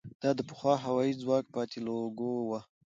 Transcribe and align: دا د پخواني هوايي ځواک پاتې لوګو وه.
دا 0.21 0.29
د 0.37 0.41
پخواني 0.49 0.83
هوايي 0.85 1.13
ځواک 1.21 1.45
پاتې 1.55 1.77
لوګو 1.87 2.31
وه. 2.49 2.59